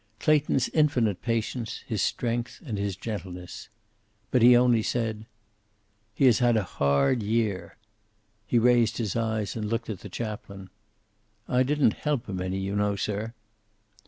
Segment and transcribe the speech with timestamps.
[0.19, 3.69] Clayton's infinite patience, his strength and his gentleness.
[4.31, 5.27] But he only said:
[6.15, 7.77] "He has had a hard year."
[8.47, 10.71] He raised his eyes and looked at the chaplain.
[11.47, 13.35] "I didn't help him any, you know, sir."